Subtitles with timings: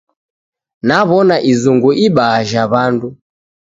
[0.87, 3.07] Naw'ona izungu ibaha jha w'andu.